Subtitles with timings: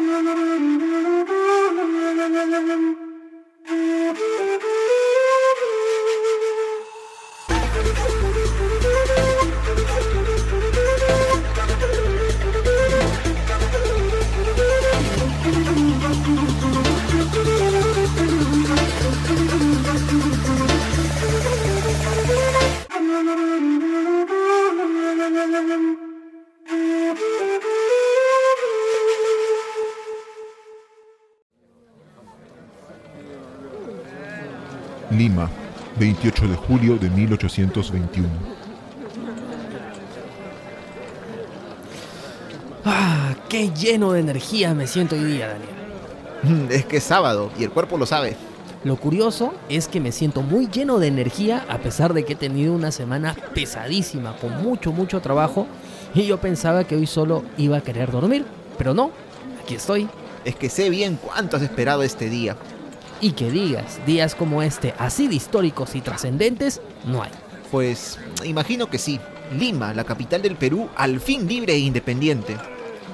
[0.00, 1.28] Thank
[2.98, 3.07] you.
[35.18, 35.50] Lima,
[35.98, 38.28] 28 de julio de 1821.
[42.84, 46.70] Ah, qué lleno de energía me siento hoy día, Daniel.
[46.70, 48.36] Es que es sábado y el cuerpo lo sabe.
[48.84, 52.36] Lo curioso es que me siento muy lleno de energía a pesar de que he
[52.36, 55.66] tenido una semana pesadísima, con mucho, mucho trabajo,
[56.14, 58.44] y yo pensaba que hoy solo iba a querer dormir,
[58.78, 59.10] pero no,
[59.64, 60.08] aquí estoy.
[60.44, 62.56] Es que sé bien cuánto has esperado este día.
[63.20, 67.30] Y que digas, días como este, así de históricos y trascendentes, no hay.
[67.70, 69.18] Pues imagino que sí.
[69.58, 72.56] Lima, la capital del Perú, al fin libre e independiente.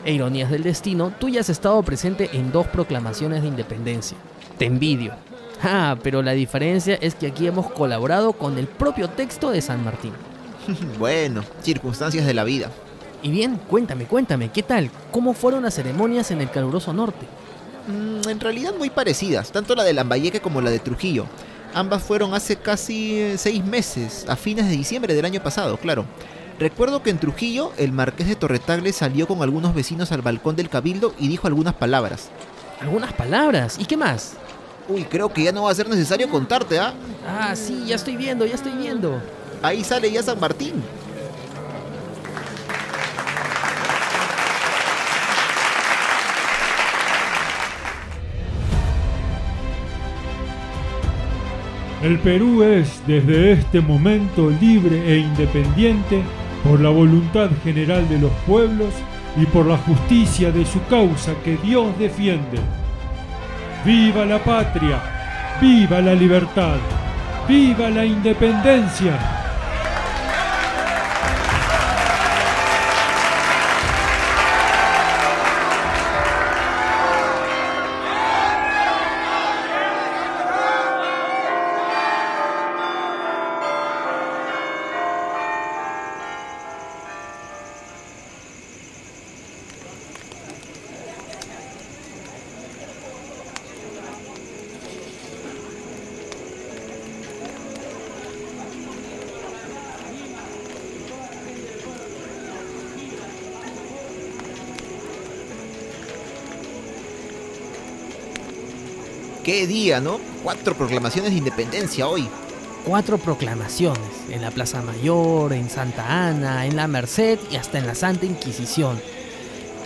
[0.05, 4.19] E ironías del destino, tú ya has estado presente en dos proclamaciones de independencia.
[4.59, 5.15] Te envidio.
[5.63, 9.83] Ah, pero la diferencia es que aquí hemos colaborado con el propio texto de San
[9.83, 10.13] Martín.
[10.99, 12.71] bueno, circunstancias de la vida.
[13.23, 14.91] Y bien, cuéntame, cuéntame, ¿qué tal?
[15.11, 17.27] ¿Cómo fueron las ceremonias en el caluroso norte?
[17.87, 21.27] Mm, en realidad muy parecidas, tanto la de Lambayeque como la de Trujillo.
[21.75, 26.07] Ambas fueron hace casi eh, seis meses, a fines de diciembre del año pasado, claro.
[26.59, 30.69] Recuerdo que en Trujillo el marqués de Torretagle salió con algunos vecinos al balcón del
[30.69, 32.31] cabildo y dijo algunas palabras.
[32.81, 33.77] ¿Algunas palabras?
[33.79, 34.35] ¿Y qué más?
[34.89, 36.95] Uy, creo que ya no va a ser necesario contarte, ¿ah?
[37.27, 39.21] Ah, sí, ya estoy viendo, ya estoy viendo.
[39.63, 40.75] Ahí sale ya San Martín.
[52.05, 56.23] El Perú es desde este momento libre e independiente
[56.63, 58.93] por la voluntad general de los pueblos
[59.41, 62.59] y por la justicia de su causa que Dios defiende.
[63.87, 65.01] ¡Viva la patria!
[65.63, 66.77] ¡Viva la libertad!
[67.49, 69.44] ¡Viva la independencia!
[109.45, 110.21] Qué día, ¿no?
[110.43, 112.27] Cuatro proclamaciones de independencia hoy.
[112.87, 114.01] Cuatro proclamaciones,
[114.31, 118.25] en la Plaza Mayor, en Santa Ana, en la Merced y hasta en la Santa
[118.25, 118.99] Inquisición.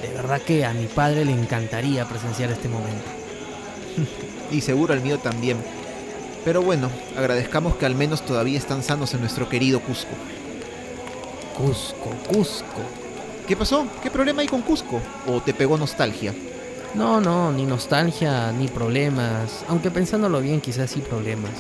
[0.01, 3.03] De verdad que a mi padre le encantaría presenciar este momento.
[4.53, 5.57] y seguro al mío también.
[6.45, 10.15] Pero bueno, agradezcamos que al menos todavía están sanos en nuestro querido Cusco.
[11.57, 12.83] Cusco, Cusco.
[13.49, 13.89] ¿Qué pasó?
[14.05, 15.01] ¿Qué problema hay con Cusco?
[15.27, 16.33] ¿O te pegó nostalgia?
[16.95, 19.65] No, no, ni nostalgia, ni problemas.
[19.69, 21.53] Aunque pensándolo bien, quizás sí problemas.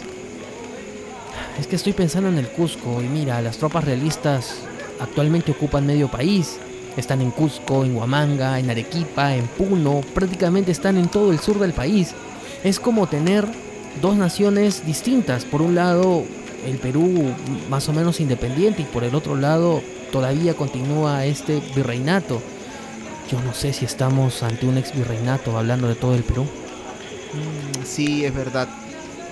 [1.59, 4.61] Es que estoy pensando en el Cusco y mira, las tropas realistas
[5.00, 6.59] actualmente ocupan medio país.
[6.97, 11.59] Están en Cusco, en Huamanga, en Arequipa, en Puno, prácticamente están en todo el sur
[11.59, 12.15] del país.
[12.65, 13.47] Es como tener
[14.00, 15.44] dos naciones distintas.
[15.44, 16.25] Por un lado,
[16.65, 17.34] el Perú
[17.69, 22.41] más o menos independiente y por el otro lado todavía continúa este virreinato.
[23.28, 26.44] Yo no sé si estamos ante un ex virreinato hablando de todo el Perú.
[26.44, 28.69] Mm, sí, es verdad.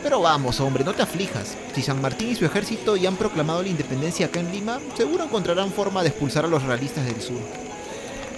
[0.03, 1.57] Pero vamos, hombre, no te aflijas.
[1.75, 5.25] Si San Martín y su ejército ya han proclamado la independencia acá en Lima, seguro
[5.25, 7.41] encontrarán forma de expulsar a los realistas del sur.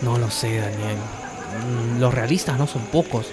[0.01, 0.97] No lo sé, Daniel.
[1.97, 3.27] Mm, los realistas no son pocos.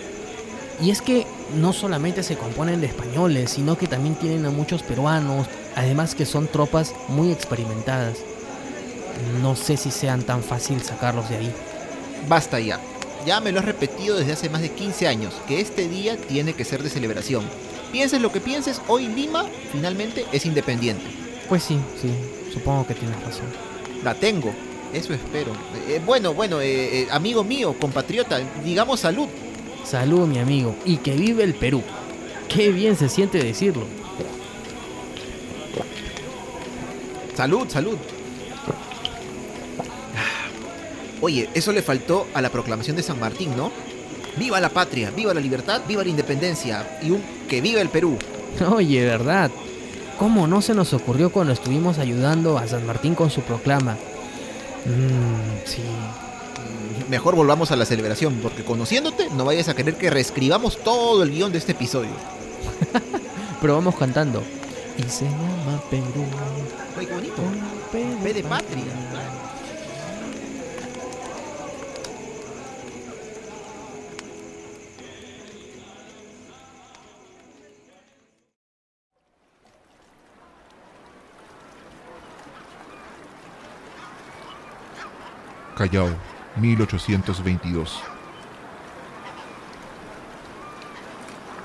[0.82, 4.82] Y es que no solamente se componen de españoles, sino que también tienen a muchos
[4.82, 8.18] peruanos, además que son tropas muy experimentadas.
[9.42, 11.54] No sé si sean tan fácil sacarlos de ahí.
[12.28, 12.80] Basta ya.
[13.26, 16.54] Ya me lo has repetido desde hace más de 15 años, que este día tiene
[16.54, 17.44] que ser de celebración.
[17.92, 21.06] Pienses lo que pienses, hoy Lima finalmente es independiente.
[21.50, 22.10] Pues sí, sí,
[22.54, 23.46] supongo que tienes razón.
[24.04, 24.54] La tengo,
[24.94, 25.54] eso espero.
[25.88, 29.28] Eh, bueno, bueno, eh, eh, amigo mío, compatriota, digamos salud.
[29.84, 31.82] Salud, mi amigo, y que vive el Perú.
[32.48, 33.86] Qué bien se siente decirlo.
[37.36, 37.98] Salud, salud.
[41.26, 43.72] Oye, eso le faltó a la proclamación de San Martín, ¿no?
[44.38, 48.16] Viva la patria, viva la libertad, viva la independencia y un que viva el Perú.
[48.72, 49.50] Oye, ¿verdad?
[50.20, 53.94] ¿Cómo no se nos ocurrió cuando estuvimos ayudando a San Martín con su proclama?
[54.86, 55.82] Mmm, sí.
[57.10, 61.32] Mejor volvamos a la celebración, porque conociéndote no vayas a querer que reescribamos todo el
[61.32, 62.12] guion de este episodio.
[63.62, 64.44] Pero vamos cantando.
[65.00, 66.04] Y se llama Perú.
[67.00, 67.42] Oye, qué bonito.
[67.92, 68.84] P de patria.
[85.76, 86.10] Callao,
[86.56, 88.02] 1822.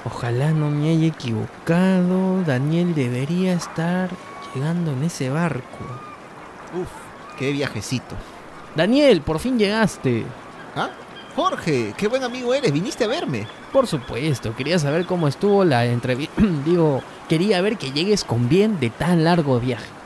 [0.04, 2.42] Ojalá no me haya equivocado.
[2.44, 4.10] Daniel debería estar
[4.52, 5.78] llegando en ese barco.
[6.74, 6.88] Uf,
[7.38, 8.16] qué viajecito.
[8.74, 10.24] Daniel, por fin llegaste.
[10.74, 10.90] ¿Ah?
[11.36, 13.46] Jorge, qué buen amigo eres, viniste a verme.
[13.72, 16.42] Por supuesto, quería saber cómo estuvo la entrevista.
[16.64, 19.99] Digo, quería ver que llegues con bien de tan largo viaje.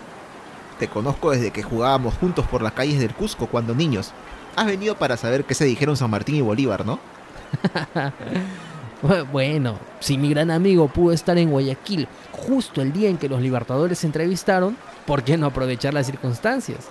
[0.78, 4.12] Te conozco desde que jugábamos juntos por las calles del Cusco cuando niños.
[4.56, 6.98] Has venido para saber qué se dijeron San Martín y Bolívar, ¿no?
[9.30, 13.42] Bueno, si mi gran amigo pudo estar en Guayaquil justo el día en que los
[13.42, 16.88] libertadores se entrevistaron, ¿por qué no aprovechar las circunstancias?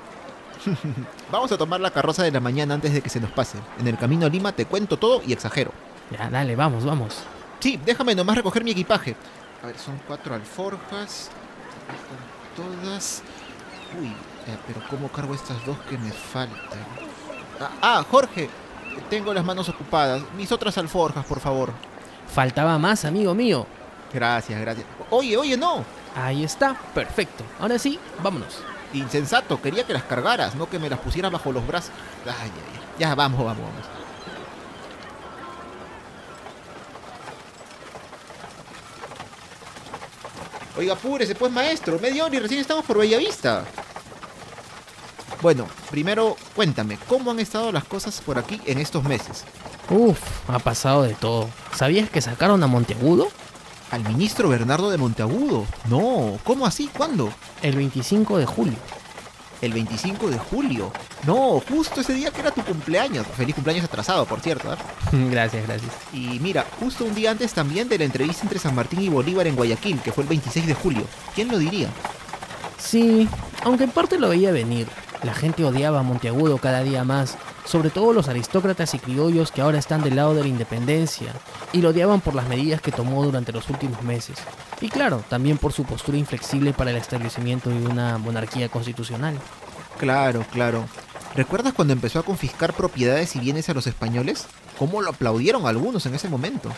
[1.32, 3.58] Vamos a tomar la carroza de la mañana antes de que se nos pase.
[3.80, 5.72] En el camino a Lima te cuento todo y exagero.
[6.12, 7.24] Ya, dale, vamos, vamos.
[7.60, 9.16] Sí, déjame nomás recoger mi equipaje.
[9.64, 11.32] A ver, son cuatro alforjas.
[12.56, 13.24] Todas.
[14.00, 16.80] Uy, eh, pero ¿cómo cargo estas dos que me faltan?
[17.60, 18.50] Ah, ah, Jorge,
[19.10, 20.22] tengo las manos ocupadas.
[20.36, 21.72] Mis otras alforjas, por favor.
[22.34, 23.66] Faltaba más, amigo mío.
[24.14, 24.86] Gracias, gracias.
[25.10, 25.84] Oye, oye, no.
[26.16, 27.44] Ahí está, perfecto.
[27.60, 28.60] Ahora sí, vámonos.
[28.94, 31.92] Insensato, quería que las cargaras, no que me las pusieras bajo los brazos.
[32.26, 32.82] Ay, ay, ay.
[33.00, 34.04] Ya, vamos, vamos, vamos.
[40.78, 42.00] Oiga, apúrese pues, maestro.
[42.00, 43.64] Media hora y recién estamos por Bellavista.
[45.44, 49.44] Bueno, primero cuéntame, ¿cómo han estado las cosas por aquí en estos meses?
[49.90, 50.18] Uf,
[50.48, 51.50] ha pasado de todo.
[51.76, 53.28] ¿Sabías que sacaron a Monteagudo?
[53.92, 55.66] ¿Al ministro Bernardo de Monteagudo?
[55.90, 56.90] No, ¿cómo así?
[56.96, 57.30] ¿Cuándo?
[57.62, 58.78] El 25 de julio.
[59.62, 60.94] El 25 de julio.
[61.28, 63.28] No, justo ese día que era tu cumpleaños.
[63.36, 64.72] Feliz cumpleaños atrasado, por cierto.
[64.72, 64.78] ¿eh?
[65.30, 65.92] gracias, gracias.
[66.14, 69.46] Y mira, justo un día antes también de la entrevista entre San Martín y Bolívar
[69.46, 71.04] en Guayaquil, que fue el 26 de julio.
[71.36, 71.90] ¿Quién lo diría?
[72.78, 73.28] Sí,
[73.64, 74.88] aunque en parte lo veía venir.
[75.24, 79.62] La gente odiaba a Monteagudo cada día más, sobre todo los aristócratas y criollos que
[79.62, 81.32] ahora están del lado de la independencia,
[81.72, 84.38] y lo odiaban por las medidas que tomó durante los últimos meses.
[84.82, 89.36] Y claro, también por su postura inflexible para el establecimiento de una monarquía constitucional.
[89.98, 90.84] Claro, claro.
[91.36, 94.46] ¿Recuerdas cuando empezó a confiscar propiedades y bienes a los españoles?
[94.78, 96.70] ¿Cómo lo aplaudieron algunos en ese momento?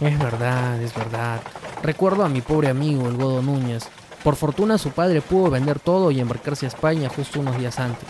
[0.00, 1.40] Es verdad, es verdad.
[1.82, 3.84] Recuerdo a mi pobre amigo, el Godo Núñez.
[4.22, 8.08] Por fortuna su padre pudo vender todo y embarcarse a España justo unos días antes.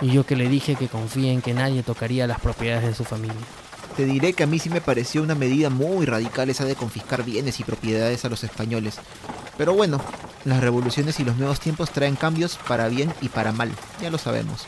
[0.00, 3.04] Y yo que le dije que confíe en que nadie tocaría las propiedades de su
[3.04, 3.36] familia.
[3.96, 7.22] Te diré que a mí sí me pareció una medida muy radical esa de confiscar
[7.22, 8.98] bienes y propiedades a los españoles.
[9.56, 10.00] Pero bueno,
[10.44, 13.70] las revoluciones y los nuevos tiempos traen cambios para bien y para mal,
[14.00, 14.66] ya lo sabemos.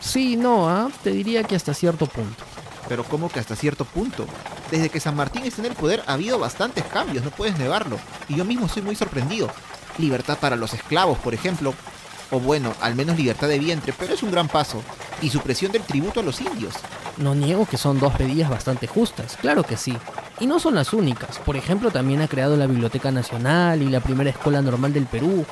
[0.00, 0.90] Sí, no, ¿ah?
[1.02, 2.44] te diría que hasta cierto punto.
[2.88, 4.26] Pero como que hasta cierto punto.
[4.72, 7.98] Desde que San Martín está en el poder ha habido bastantes cambios, no puedes negarlo.
[8.26, 9.50] Y yo mismo soy muy sorprendido.
[9.98, 11.74] Libertad para los esclavos, por ejemplo.
[12.30, 14.82] O bueno, al menos libertad de vientre, pero es un gran paso.
[15.20, 16.72] Y supresión del tributo a los indios.
[17.18, 19.94] No niego que son dos medidas bastante justas, claro que sí.
[20.40, 21.38] Y no son las únicas.
[21.40, 25.44] Por ejemplo, también ha creado la Biblioteca Nacional y la primera escuela normal del Perú.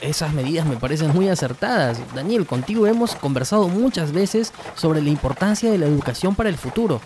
[0.00, 1.98] Esas medidas me parecen muy acertadas.
[2.14, 7.00] Daniel, contigo hemos conversado muchas veces sobre la importancia de la educación para el futuro.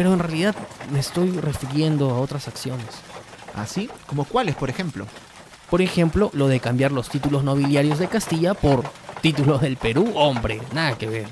[0.00, 0.56] Pero en realidad
[0.90, 2.86] me estoy refiriendo a otras acciones.
[3.54, 3.90] ¿Así?
[4.06, 5.06] ¿Como cuáles, por ejemplo?
[5.68, 8.82] Por ejemplo, lo de cambiar los títulos nobiliarios de Castilla por
[9.20, 11.26] títulos del Perú, hombre, nada que ver.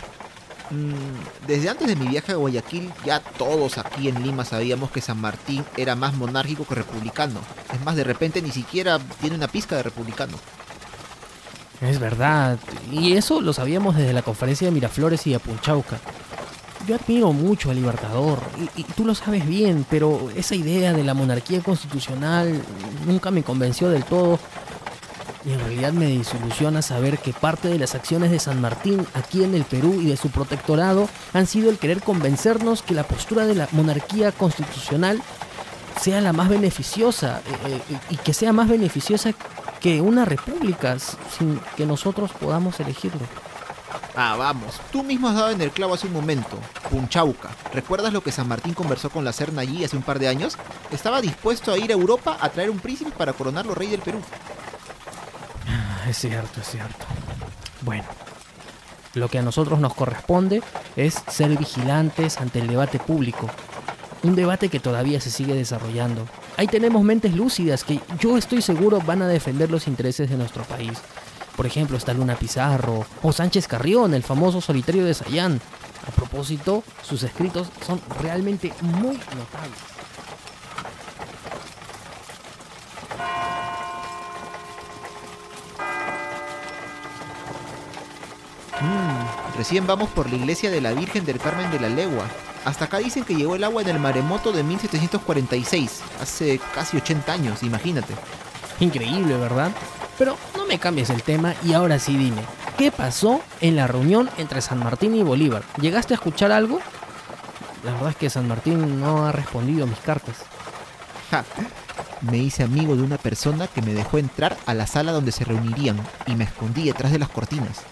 [0.68, 5.00] Mm, desde antes de mi viaje a Guayaquil, ya todos aquí en Lima sabíamos que
[5.00, 7.40] San Martín era más monárquico que republicano.
[7.72, 10.37] Es más, de repente ni siquiera tiene una pizca de republicano.
[11.80, 12.58] Es verdad,
[12.92, 15.98] y eso lo sabíamos desde la conferencia de Miraflores y Apunchauca.
[16.88, 21.04] Yo admiro mucho al Libertador, y, y, tú lo sabes bien, pero esa idea de
[21.04, 22.62] la monarquía constitucional
[23.07, 24.38] nunca me convenció del todo.
[25.45, 29.45] Y en realidad me desilusiona saber que parte de las acciones de San Martín aquí
[29.45, 33.45] en el Perú y de su protectorado han sido el querer convencernos que la postura
[33.45, 35.21] de la monarquía constitucional
[36.00, 39.33] sea la más beneficiosa eh, eh, y que sea más beneficiosa
[39.78, 43.21] que una república sin que nosotros podamos elegirlo.
[44.20, 44.80] Ah, vamos.
[44.90, 46.58] Tú mismo has dado en el clavo hace un momento.
[46.90, 47.50] Punchauca.
[47.72, 50.58] ¿Recuerdas lo que San Martín conversó con la Serna allí hace un par de años?
[50.90, 54.18] Estaba dispuesto a ir a Europa a traer un príncipe para coronarlo rey del Perú.
[56.08, 57.06] Es cierto, es cierto.
[57.82, 58.02] Bueno,
[59.14, 60.64] lo que a nosotros nos corresponde
[60.96, 63.48] es ser vigilantes ante el debate público.
[64.25, 66.26] Un debate que todavía se sigue desarrollando.
[66.56, 70.64] Ahí tenemos mentes lúcidas que yo estoy seguro van a defender los intereses de nuestro
[70.64, 70.98] país.
[71.58, 75.60] Por ejemplo, está Luna Pizarro o Sánchez Carrión, el famoso solitario de Sayán.
[76.06, 79.80] A propósito, sus escritos son realmente muy notables.
[88.80, 92.28] Mm, recién vamos por la iglesia de la Virgen del Carmen de la Legua.
[92.66, 97.32] Hasta acá dicen que llegó el agua en el maremoto de 1746, hace casi 80
[97.32, 98.14] años, imagínate.
[98.78, 99.72] Increíble, ¿verdad?
[100.16, 100.36] Pero
[100.68, 102.42] me cambies el tema y ahora sí dime,
[102.76, 105.62] ¿qué pasó en la reunión entre San Martín y Bolívar?
[105.80, 106.78] ¿Llegaste a escuchar algo?
[107.84, 110.37] La verdad es que San Martín no ha respondido a mis cartas.
[111.30, 111.44] Ja,
[112.20, 115.44] me hice amigo de una persona que me dejó entrar a la sala donde se
[115.44, 117.82] reunirían y me escondí detrás de las cortinas.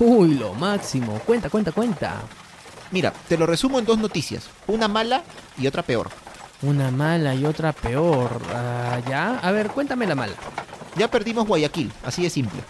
[0.00, 1.18] Uy, lo máximo.
[1.26, 2.22] Cuenta, cuenta, cuenta.
[2.90, 5.22] Mira, te lo resumo en dos noticias, una mala
[5.58, 6.08] y otra peor.
[6.62, 8.40] Una mala y otra peor.
[8.54, 9.38] Ah, ¿Ya?
[9.38, 10.34] A ver, cuéntame la mala.
[10.96, 12.60] Ya perdimos Guayaquil, así de simple.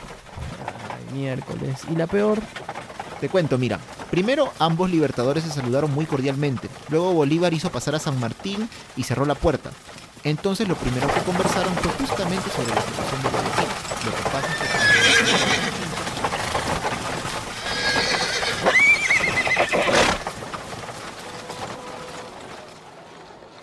[0.90, 1.81] Ay, miércoles.
[1.90, 2.40] ¿Y la peor?
[3.21, 3.78] Te cuento, mira.
[4.11, 6.69] Primero, ambos libertadores se saludaron muy cordialmente.
[6.88, 9.71] Luego Bolívar hizo pasar a San Martín y cerró la puerta.
[10.23, 13.66] Entonces lo primero que conversaron fue justamente sobre la situación de Guayaquil.
[14.04, 15.64] Lo que pasa es que...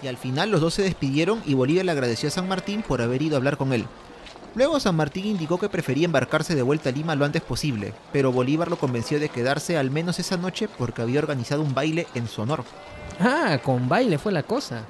[0.03, 3.01] Y al final los dos se despidieron y Bolívar le agradeció a San Martín por
[3.01, 3.85] haber ido a hablar con él.
[4.53, 8.33] Luego San Martín indicó que prefería embarcarse de vuelta a Lima lo antes posible, pero
[8.33, 12.27] Bolívar lo convenció de quedarse al menos esa noche porque había organizado un baile en
[12.27, 12.63] su honor.
[13.19, 14.83] Ah, con baile fue la cosa.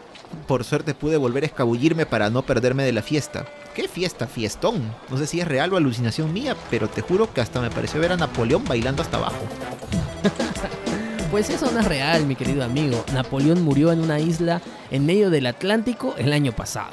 [0.47, 3.45] Por suerte pude volver a escabullirme para no perderme de la fiesta.
[3.75, 4.27] ¿Qué fiesta?
[4.27, 4.81] Fiestón.
[5.09, 7.99] No sé si es real o alucinación mía, pero te juro que hasta me pareció
[7.99, 9.45] ver a Napoleón bailando hasta abajo.
[11.31, 13.05] Pues eso no es real, mi querido amigo.
[13.13, 16.91] Napoleón murió en una isla en medio del Atlántico el año pasado.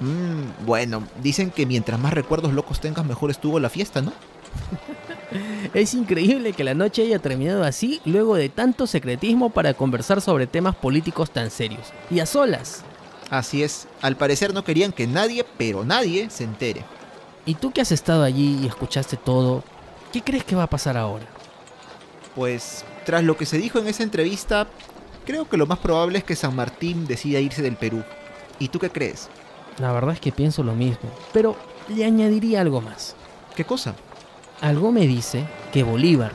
[0.00, 4.12] Mmm, bueno, dicen que mientras más recuerdos locos tengas, mejor estuvo la fiesta, ¿no?
[5.74, 10.48] Es increíble que la noche haya terminado así luego de tanto secretismo para conversar sobre
[10.48, 11.92] temas políticos tan serios.
[12.10, 12.82] Y a solas.
[13.30, 16.84] Así es, al parecer no querían que nadie, pero nadie, se entere.
[17.46, 19.62] ¿Y tú que has estado allí y escuchaste todo,
[20.12, 21.26] qué crees que va a pasar ahora?
[22.34, 24.66] Pues, tras lo que se dijo en esa entrevista,
[25.24, 28.02] creo que lo más probable es que San Martín decida irse del Perú.
[28.58, 29.28] ¿Y tú qué crees?
[29.78, 31.56] La verdad es que pienso lo mismo, pero
[31.88, 33.16] le añadiría algo más.
[33.54, 33.94] ¿Qué cosa?
[34.60, 36.32] Algo me dice que Bolívar,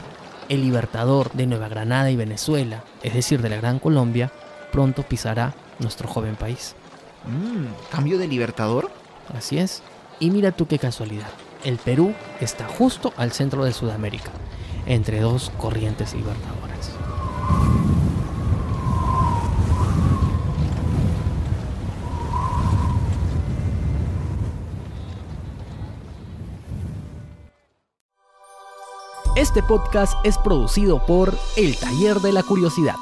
[0.50, 4.32] el libertador de Nueva Granada y Venezuela, es decir, de la Gran Colombia,
[4.72, 6.76] pronto pisará nuestro joven país.
[7.26, 8.92] Mmm, ¿cambio de libertador?
[9.36, 9.82] Así es.
[10.20, 11.30] Y mira tú qué casualidad.
[11.64, 14.32] El Perú está justo al centro de Sudamérica,
[14.86, 16.92] entre dos corrientes libertadoras.
[29.56, 32.98] Este podcast es producido por El Taller de la Curiosidad.